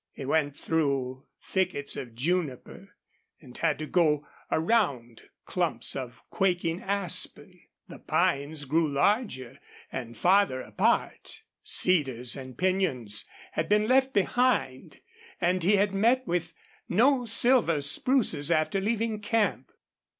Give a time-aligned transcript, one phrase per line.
[0.13, 2.95] He went through thickets of juniper,
[3.39, 7.61] and had to go around clumps of quaking aspen.
[7.87, 9.59] The pines grew larger
[9.91, 11.43] and farther apart.
[11.61, 15.01] Cedars and pinyons had been left behind,
[15.39, 16.55] and he had met with
[16.89, 19.71] no silver spruces after leaving camp.